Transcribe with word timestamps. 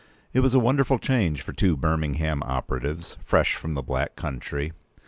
It 0.33 0.39
was 0.39 0.55
a 0.55 0.59
wonderful 0.59 0.97
change 0.97 1.43
for 1.43 1.53
two 1.53 1.77
Birmingham 1.77 2.41
operatives 2.41 3.17
fresh 3.23 3.53
from 3.53 3.75
the 3.75 3.83
Black 3.83 4.15
Country. 4.15 4.73